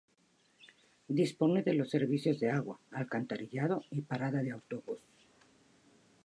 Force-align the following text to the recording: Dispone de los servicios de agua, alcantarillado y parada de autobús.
Dispone 1.09 1.61
de 1.61 1.75
los 1.75 1.91
servicios 1.91 2.39
de 2.39 2.49
agua, 2.49 2.79
alcantarillado 2.89 3.83
y 3.91 4.01
parada 4.01 4.41
de 4.41 4.49
autobús. 4.49 4.97